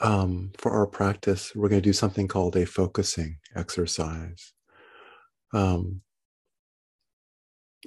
[0.00, 4.52] um, for our practice, we're going to do something called a focusing exercise.
[5.52, 6.02] Um,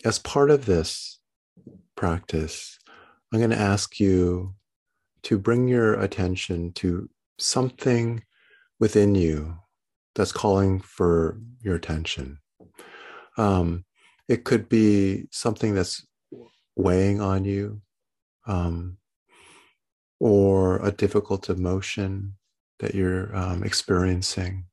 [0.06, 1.20] as part of this
[1.96, 2.78] practice,
[3.32, 4.56] I'm going to ask you
[5.24, 8.24] to bring your attention to something
[8.80, 9.58] within you
[10.16, 12.40] that's calling for your attention.
[13.38, 13.86] Um,
[14.28, 16.06] it could be something that's
[16.76, 17.82] weighing on you,
[18.46, 18.98] um,
[20.24, 22.34] or a difficult emotion
[22.80, 24.64] that you're um, experiencing.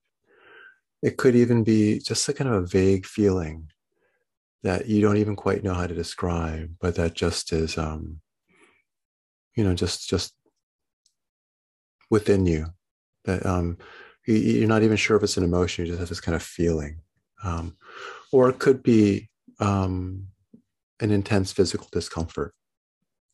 [1.03, 3.69] It could even be just a kind of a vague feeling
[4.63, 8.21] that you don't even quite know how to describe, but that just is, um,
[9.57, 10.35] you know, just just
[12.11, 12.67] within you.
[13.25, 13.77] That um,
[14.29, 16.45] you, are not even sure if it's an emotion; you just have this kind of
[16.45, 17.01] feeling,
[17.43, 17.77] um,
[18.31, 20.29] or it could be um,
[21.01, 22.55] an intense physical discomfort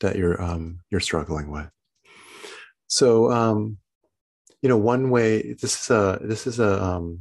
[0.00, 1.68] that you're um, you're struggling with.
[2.88, 3.78] So, um,
[4.62, 7.20] you know, one way this is a this is a um,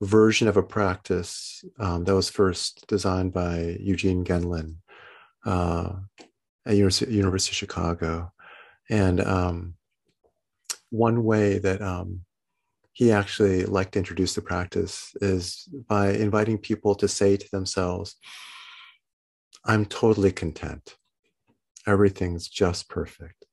[0.00, 4.76] version of a practice um, that was first designed by Eugene Gendlin
[5.46, 5.92] uh,
[6.66, 8.32] at University, University of Chicago,
[8.90, 9.74] and um,
[10.90, 12.20] one way that um,
[12.92, 18.16] he actually liked to introduce the practice is by inviting people to say to themselves,
[19.64, 20.96] "I'm totally content.
[21.86, 23.44] Everything's just perfect."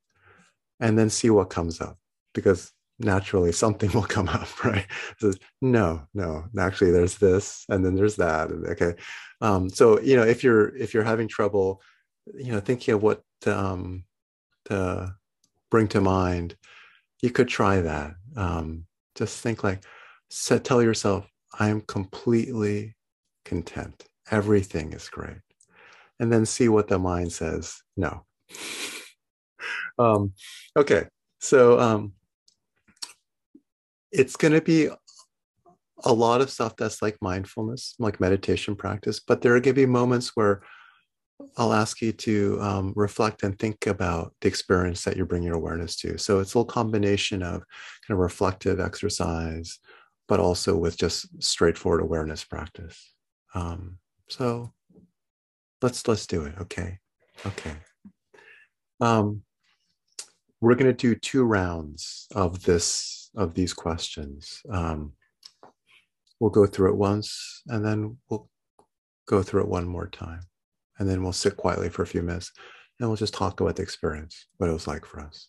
[0.81, 1.97] And then see what comes up
[2.33, 4.87] because naturally something will come up right?
[5.19, 8.95] So, no no actually there's this and then there's that okay.
[9.39, 11.81] Um, so you know if you're if you're having trouble
[12.35, 14.03] you know thinking of what um,
[14.65, 15.15] to
[15.69, 16.55] bring to mind.
[17.21, 18.13] You could try that.
[18.35, 18.85] Um,
[19.15, 19.83] just think like
[20.29, 21.27] set, tell yourself
[21.59, 22.95] i'm completely
[23.43, 24.05] content.
[24.29, 25.41] Everything is great.
[26.19, 28.25] And then see what the mind says no
[30.01, 30.33] um,
[30.75, 31.05] okay,
[31.39, 32.13] so um,
[34.11, 34.89] it's going to be
[36.03, 39.81] a lot of stuff that's like mindfulness, like meditation practice, but there are going to
[39.81, 40.61] be moments where
[41.57, 45.55] I'll ask you to um, reflect and think about the experience that you bring your
[45.55, 46.17] awareness to.
[46.17, 47.63] So it's a little combination of
[48.07, 49.79] kind of reflective exercise,
[50.27, 53.13] but also with just straightforward awareness practice.
[53.53, 53.97] Um,
[54.29, 54.71] so
[55.81, 56.53] let's let's do it.
[56.61, 56.99] Okay,
[57.45, 57.75] okay.
[58.99, 59.41] Um,
[60.61, 64.61] we're going to do two rounds of this of these questions.
[64.69, 65.13] Um,
[66.39, 68.47] we'll go through it once, and then we'll
[69.27, 70.41] go through it one more time,
[70.99, 72.51] and then we'll sit quietly for a few minutes,
[72.99, 75.47] and we'll just talk about the experience, what it was like for us.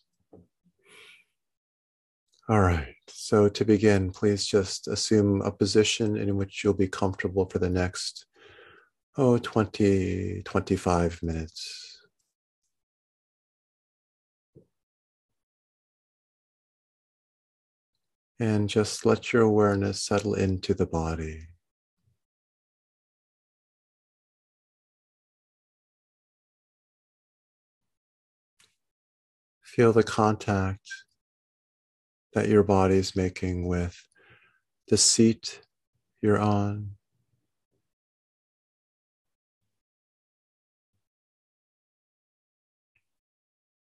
[2.49, 2.94] All right.
[3.09, 7.71] So to begin, please just assume a position in which you'll be comfortable for the
[7.71, 8.27] next,
[9.17, 11.81] oh, 20, 25 minutes.
[18.43, 21.47] And just let your awareness settle into the body.
[29.63, 30.91] Feel the contact
[32.33, 33.97] that your body is making with
[34.89, 35.61] the seat
[36.21, 36.97] you're on.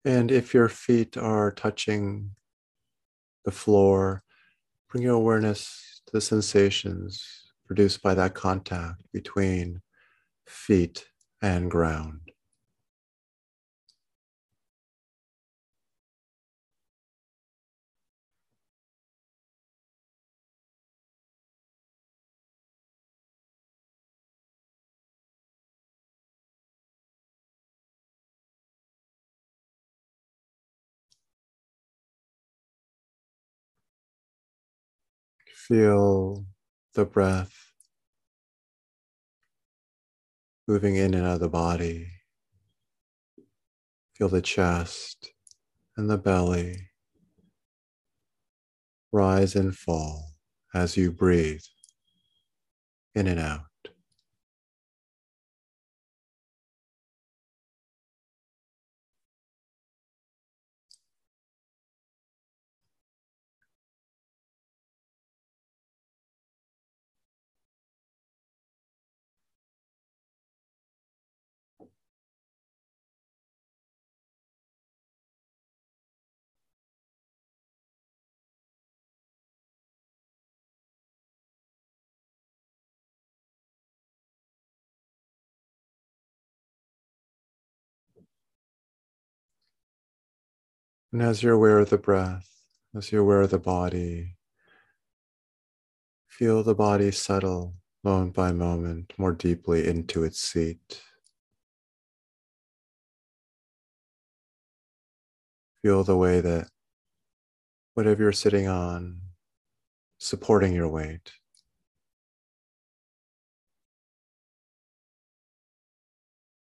[0.07, 2.31] And if your feet are touching
[3.45, 4.23] the floor,
[4.91, 7.23] Bring your awareness to the sensations
[7.67, 9.83] produced by that contact between
[10.47, 11.07] feet
[11.43, 12.28] and ground.
[35.69, 36.47] Feel
[36.95, 37.53] the breath
[40.67, 42.09] moving in and out of the body.
[44.17, 45.29] Feel the chest
[45.95, 46.89] and the belly
[49.13, 50.37] rise and fall
[50.75, 51.61] as you breathe
[53.15, 53.61] in and out.
[91.13, 92.49] And as you're aware of the breath,
[92.95, 94.37] As you're aware of the body,
[96.27, 101.03] feel the body settle moment by moment more deeply into its seat.
[105.83, 106.69] Feel the way that
[107.93, 109.21] whatever you're sitting on,
[110.17, 111.33] supporting your weight.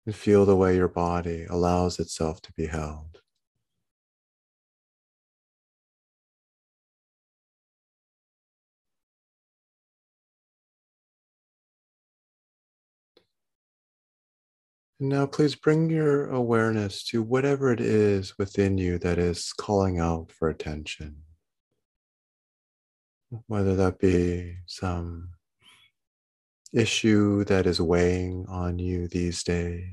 [0.05, 3.18] And feel the way your body allows itself to be held.
[15.01, 20.01] And now, please bring your awareness to whatever it is within you that is calling
[20.01, 21.19] out for attention.
[23.47, 25.31] Whether that be some
[26.73, 29.85] issue that is weighing on you these days,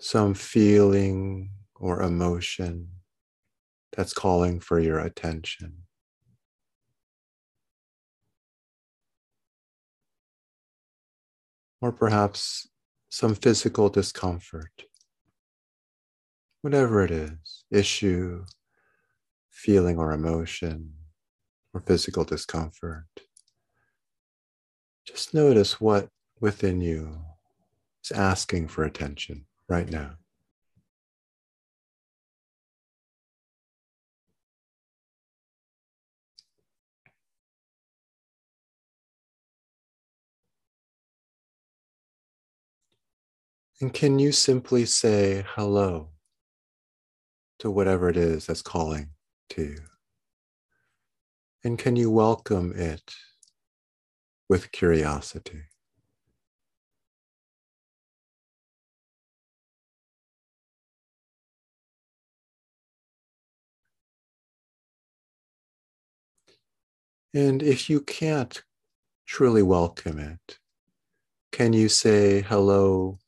[0.00, 2.88] some feeling or emotion
[3.96, 5.84] that's calling for your attention.
[11.80, 12.68] Or perhaps
[13.08, 14.84] some physical discomfort.
[16.62, 18.44] Whatever it is, issue,
[19.50, 20.92] feeling or emotion,
[21.72, 23.06] or physical discomfort.
[25.06, 26.08] Just notice what
[26.40, 27.20] within you
[28.04, 30.19] is asking for attention right now.
[43.80, 46.10] And can you simply say hello
[47.60, 49.12] to whatever it is that's calling
[49.50, 49.80] to you?
[51.64, 53.14] And can you welcome it
[54.50, 55.62] with curiosity?
[67.32, 68.62] And if you can't
[69.24, 70.58] truly welcome it,
[71.50, 73.19] can you say hello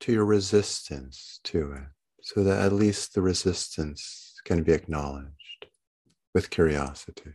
[0.00, 1.82] to your resistance to it
[2.22, 5.66] so that at least the resistance can be acknowledged
[6.34, 7.32] with curiosity.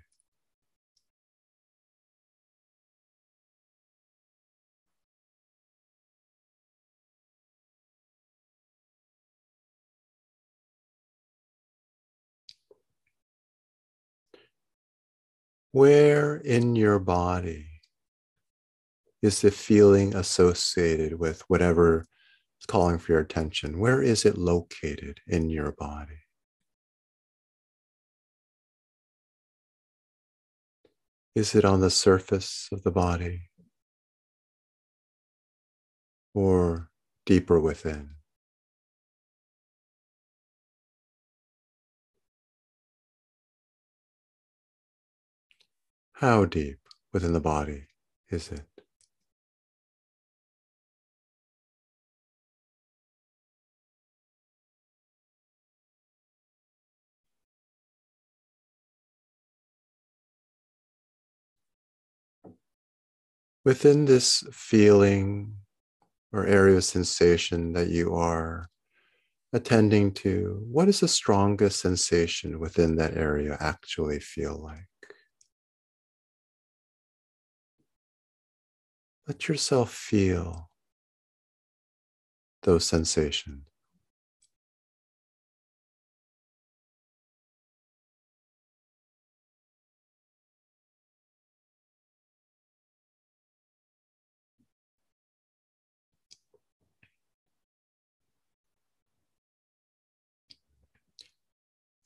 [15.72, 17.66] Where in your body
[19.24, 22.06] is the feeling associated with whatever
[22.64, 23.78] it's calling for your attention.
[23.78, 26.20] Where is it located in your body?
[31.36, 33.50] Is it on the surface of the body
[36.34, 36.90] or
[37.26, 38.12] deeper within?
[46.14, 46.80] How deep
[47.12, 47.88] within the body
[48.30, 48.73] is it?
[63.66, 65.56] Within this feeling
[66.32, 68.68] or area of sensation that you are
[69.54, 74.88] attending to, what does the strongest sensation within that area actually feel like?
[79.28, 80.70] Let yourself feel
[82.64, 83.73] those sensations.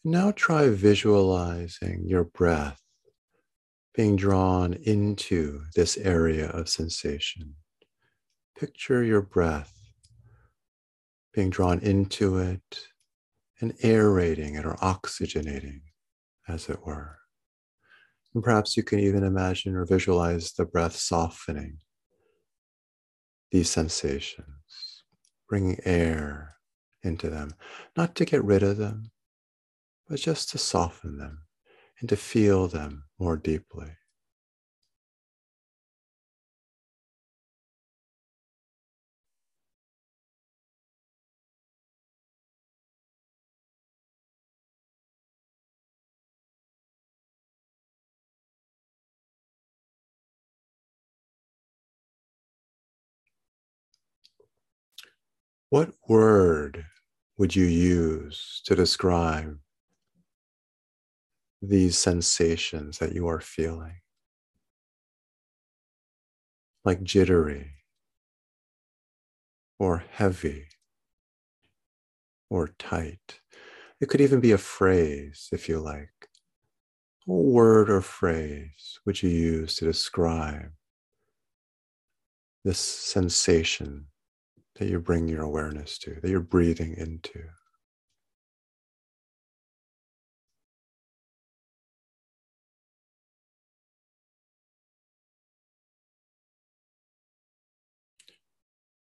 [0.03, 2.81] Now try visualizing your breath
[3.93, 7.55] being drawn into this area of sensation.
[8.57, 9.73] Picture your breath
[11.33, 12.87] being drawn into it
[13.59, 15.81] and aerating it or oxygenating,
[16.47, 17.17] as it were.
[18.33, 21.79] And perhaps you can even imagine or visualize the breath softening
[23.51, 25.03] these sensations,
[25.49, 26.55] bringing air
[27.03, 27.55] into them,
[27.95, 29.11] not to get rid of them,
[30.07, 31.43] but just to soften them
[31.99, 33.97] and to feel them more deeply.
[55.69, 56.85] What word
[57.37, 59.59] would you use to describe
[61.61, 64.01] these sensations that you are feeling?
[66.85, 67.71] Like jittery,
[69.79, 70.67] or heavy,
[72.49, 73.41] or tight.
[73.99, 76.09] It could even be a phrase if you like.
[77.27, 80.71] A word or phrase which you use to describe
[82.63, 84.05] this sensation
[84.75, 87.43] that you bring your awareness to, that you're breathing into.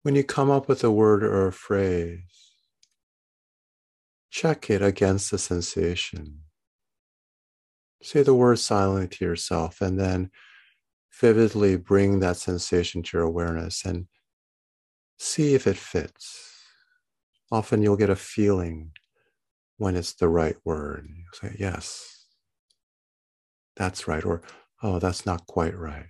[0.09, 2.55] When you come up with a word or a phrase,
[4.31, 6.45] check it against the sensation.
[8.03, 10.31] Say the word silently to yourself and then
[11.21, 14.07] vividly bring that sensation to your awareness and
[15.19, 16.55] see if it fits.
[17.53, 18.93] Often you'll get a feeling
[19.77, 21.07] when it's the right word.
[21.07, 22.25] You'll say, yes,
[23.77, 24.41] that's right, or
[24.83, 26.09] oh, that's not quite right.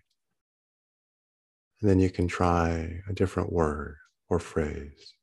[1.80, 3.97] And then you can try a different word
[4.28, 5.14] or phrase.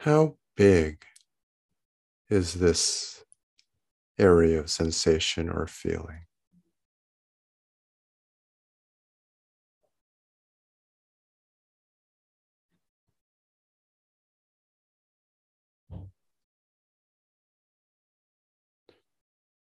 [0.00, 1.06] How big
[2.32, 3.24] is this
[4.18, 6.26] area of sensation or feeling?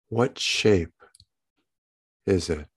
[0.07, 0.93] What shape
[2.25, 2.67] is it?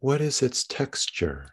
[0.00, 1.52] What is its texture?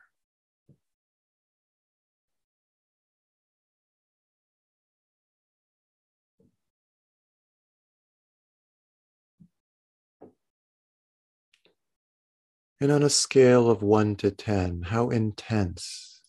[12.79, 16.21] And on a scale of one to 10, how intense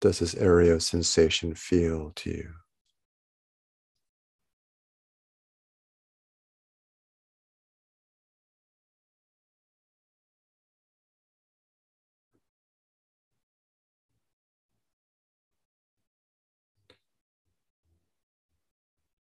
[0.00, 2.63] does this area of sensation feel to you?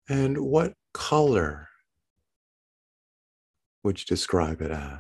[0.08, 1.68] And what color
[3.84, 5.00] would you describe it as?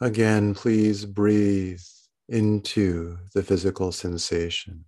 [0.00, 1.82] Again, please breathe
[2.28, 4.84] into the physical sensations,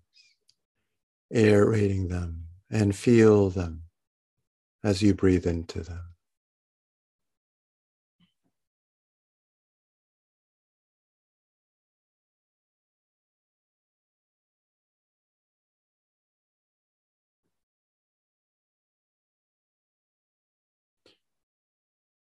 [1.34, 3.82] aerating them and feel them
[4.84, 6.09] as you breathe into them.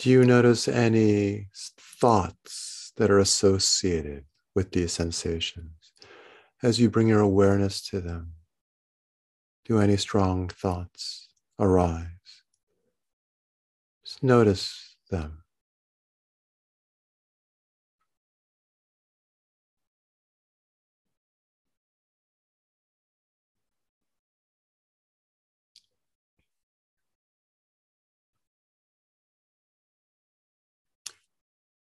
[0.01, 5.93] Do you notice any thoughts that are associated with these sensations
[6.63, 8.33] as you bring your awareness to them?
[9.67, 11.29] Do any strong thoughts
[11.59, 12.07] arise?
[14.03, 15.40] Just notice them.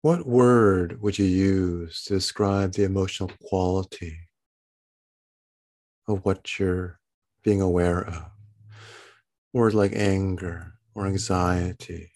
[0.04, 4.28] What word would you use to describe the emotional quality
[6.10, 7.00] of what you're
[7.42, 8.26] being aware of?
[9.54, 12.12] Words like anger or anxiety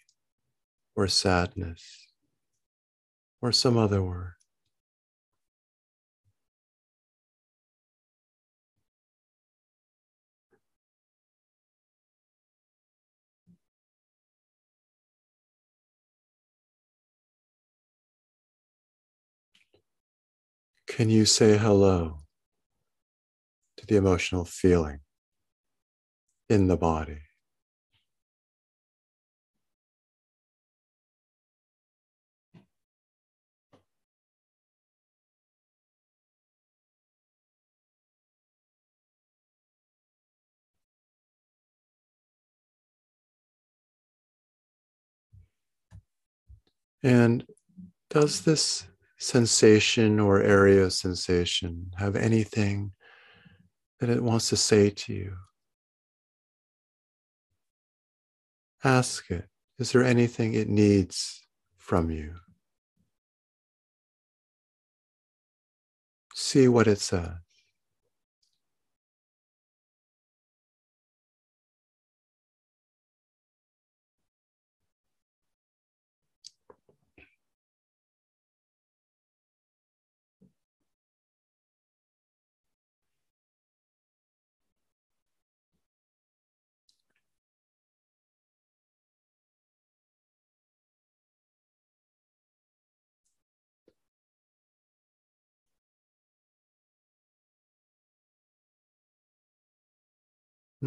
[0.98, 2.08] or sadness
[3.42, 4.34] or some other word.
[20.98, 22.22] Can you say hello
[23.78, 25.02] to the emotional feeling
[26.50, 27.20] in the body?
[47.04, 47.46] And
[48.10, 52.92] does this sensation or area of sensation have anything
[54.00, 55.34] that it wants to say to you?
[58.84, 59.46] Ask it,
[59.80, 61.42] is there anything it needs
[61.78, 62.36] from you?
[66.36, 67.47] See what it says.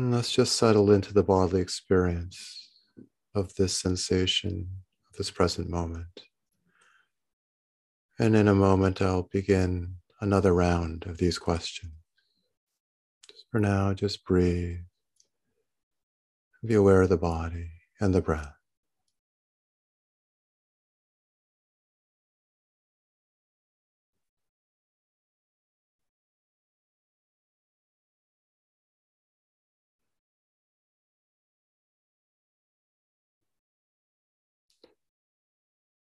[0.01, 2.71] And let's just settle into the bodily experience
[3.35, 4.67] of this sensation,
[5.07, 6.23] of this present moment.
[8.19, 11.93] And in a moment, I'll begin another round of these questions.
[13.31, 14.79] Just for now, just breathe.
[16.65, 17.69] Be aware of the body
[18.01, 18.60] and the breath.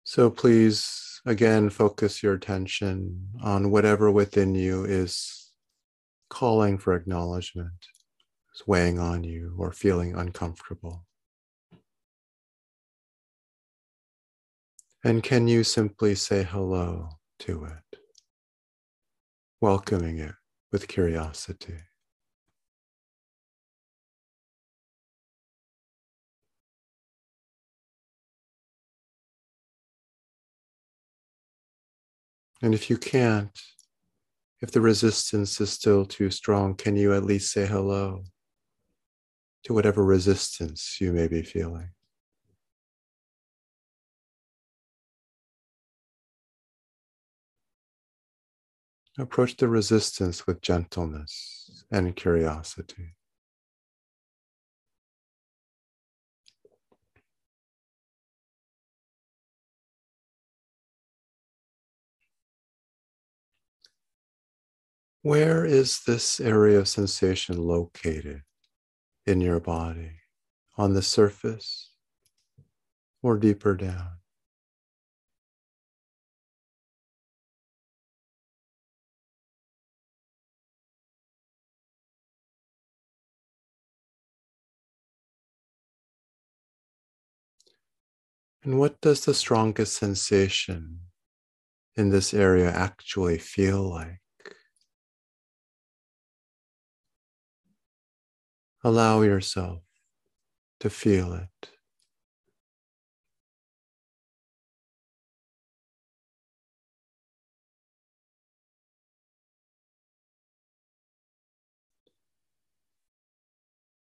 [0.10, 5.52] So please, again, focus your attention on whatever within you is
[6.32, 7.86] calling for acknowledgement,
[8.56, 11.06] is weighing on you, or feeling uncomfortable.
[15.04, 17.10] And can you simply say hello
[17.42, 18.00] to it,
[19.62, 20.34] welcoming it
[20.72, 21.78] with curiosity?
[32.62, 33.58] And if you can't,
[34.62, 38.24] if the resistance is still too strong, can you at least say hello
[39.64, 41.92] to whatever resistance you may be feeling?
[49.18, 53.16] Approach the resistance with gentleness and curiosity.
[65.22, 68.44] Where is this area of sensation located
[69.26, 70.14] in your body?
[70.78, 71.92] On the surface
[73.22, 74.20] or deeper down?
[88.64, 91.02] And what does the strongest sensation
[91.98, 94.22] in this area actually feel like?
[98.84, 99.82] Allow yourself
[100.80, 101.70] to feel it.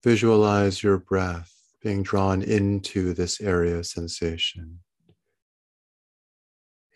[0.03, 4.79] Visualize your breath being drawn into this area of sensation,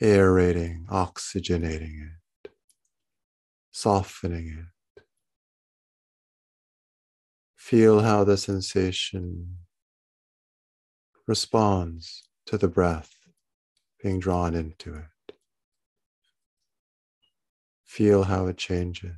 [0.01, 2.11] aerating, oxygenating
[2.43, 2.51] it,
[3.71, 4.74] softening it.
[7.65, 9.57] Feel how the sensation
[11.25, 13.15] responds to the breath
[14.03, 15.35] being drawn into it.
[17.83, 19.15] Feel how it changes.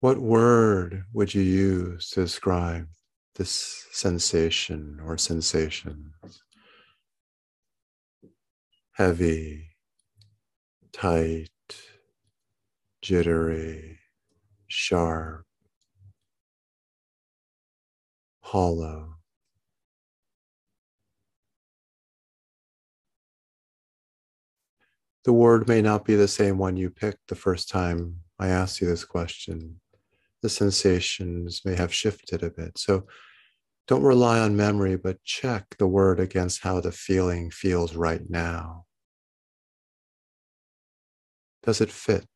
[0.00, 2.86] What word would you use to describe
[3.36, 6.12] this sensation or sensations?
[8.92, 9.70] Heavy,
[10.92, 11.48] tight,
[13.02, 13.98] jittery,
[14.66, 15.46] sharp,
[18.40, 19.16] hollow.
[25.24, 28.80] The word may not be the same one you picked the first time I asked
[28.80, 29.80] you this question.
[30.42, 32.78] The sensations may have shifted a bit.
[32.78, 33.06] So
[33.86, 38.84] don't rely on memory, but check the word against how the feeling feels right now.
[41.62, 42.26] Does it fit?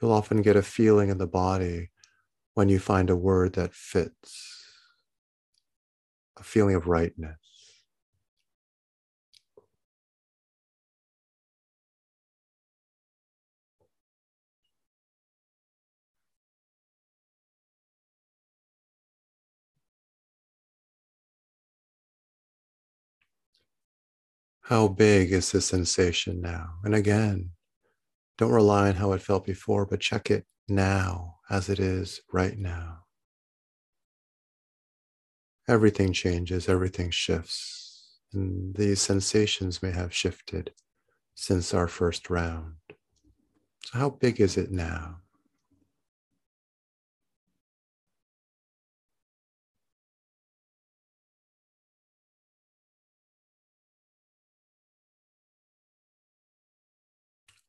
[0.00, 1.90] You'll often get a feeling in the body
[2.54, 4.64] when you find a word that fits,
[6.38, 7.45] a feeling of rightness.
[24.66, 26.80] How big is the sensation now?
[26.82, 27.52] And again,
[28.36, 32.58] don't rely on how it felt before, but check it now as it is right
[32.58, 33.04] now.
[35.68, 40.72] Everything changes, everything shifts, and these sensations may have shifted
[41.36, 42.74] since our first round.
[43.84, 45.18] So, how big is it now?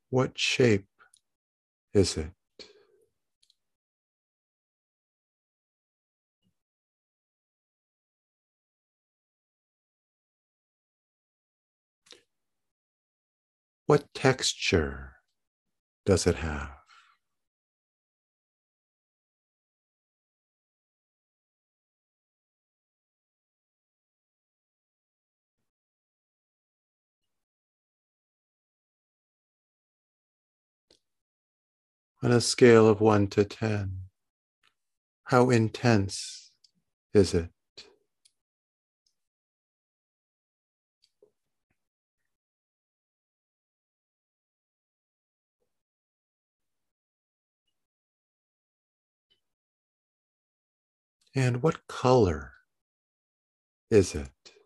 [0.10, 0.88] What shape
[1.94, 2.32] is it?
[13.88, 15.16] What texture
[16.06, 16.77] does it have?
[32.24, 34.10] On a scale of one to 10,
[35.26, 36.52] how intense
[37.14, 37.52] is it?
[51.36, 52.54] And what color
[53.92, 54.57] is it?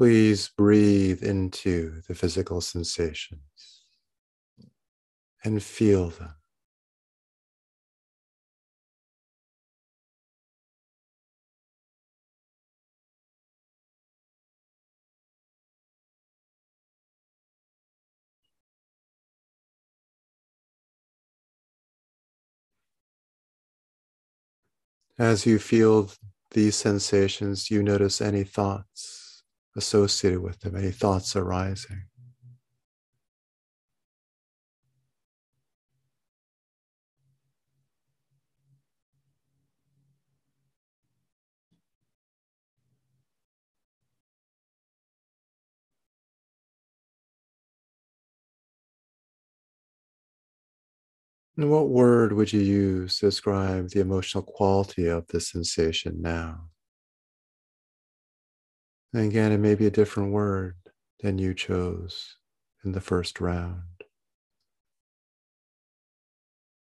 [0.00, 3.84] Please breathe into the physical sensations
[5.44, 6.36] and feel them.
[25.18, 26.10] As you feel
[26.52, 29.19] these sensations, you notice any thoughts
[29.76, 32.04] associated with them, any thoughts arising.
[51.60, 56.69] And what word would you use to describe the emotional quality of the sensation now?
[59.12, 60.76] And again, it may be a different word
[61.20, 62.36] than you chose
[62.84, 63.82] in the first round.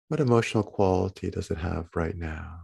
[0.07, 2.61] What emotional quality does it have right now?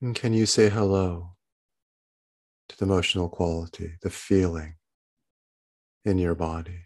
[0.00, 1.34] And can you say hello
[2.68, 4.74] to the emotional quality, the feeling
[6.04, 6.84] in your body?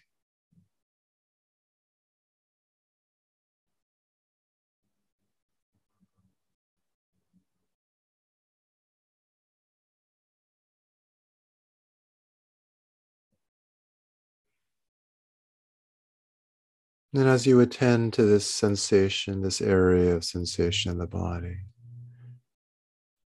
[17.14, 21.56] And as you attend to this sensation, this area of sensation in the body,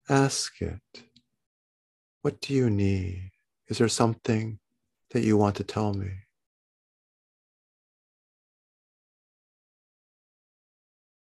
[0.09, 1.05] ask it,
[2.23, 3.31] what do you need?
[3.69, 4.60] Is there something
[5.11, 6.11] that you want to tell me?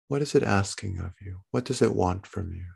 [0.07, 1.41] What is it asking of you?
[1.51, 2.74] What does it want from you?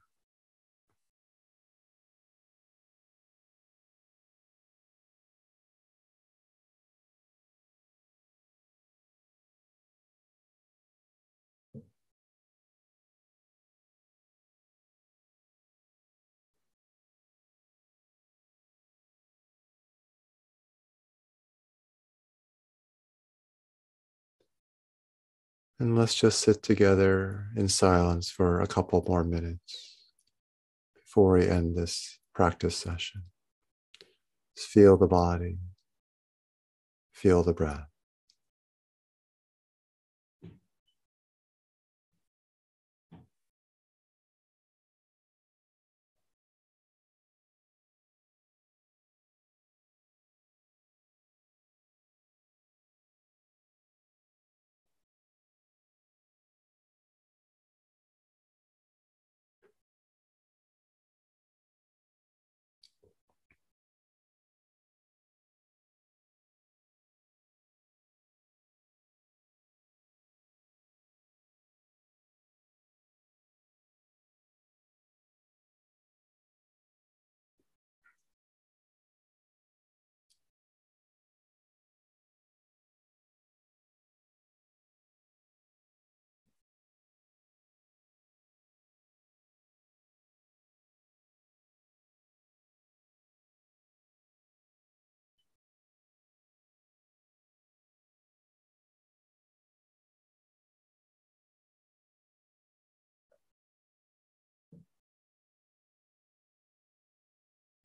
[25.79, 29.97] And let's just sit together in silence for a couple more minutes
[30.93, 33.23] before we end this practice session.
[34.57, 35.57] Just feel the body,
[37.13, 37.88] feel the breath.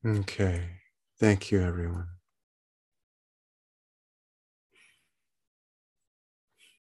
[0.05, 0.79] Okay.
[1.19, 2.14] Thank you, everyone.